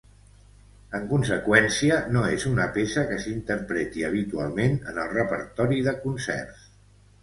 En 0.99 1.03
conseqüència, 1.11 1.99
no 2.17 2.25
és 2.31 2.47
una 2.53 2.67
peça 2.79 3.05
que 3.13 3.21
s'interpreti 3.27 4.09
habitualment 4.11 4.83
en 4.93 5.03
el 5.07 5.11
repertori 5.17 5.89
de 5.91 5.99
concerts. 6.05 6.71